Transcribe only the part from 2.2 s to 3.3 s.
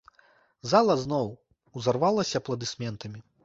апладысментамі.